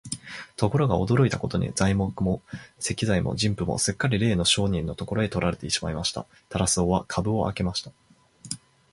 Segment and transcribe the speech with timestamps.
[0.57, 2.41] ところが、驚いたことには、材木も
[2.79, 6.25] 石材も人夫もすっかりれいの商人のところへ取られてしまいました。
[6.49, 7.91] タラス王は価を引き上げました。